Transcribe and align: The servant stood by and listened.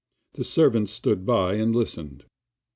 The 0.33 0.43
servant 0.43 0.89
stood 0.89 1.27
by 1.27 1.53
and 1.57 1.75
listened. 1.75 2.25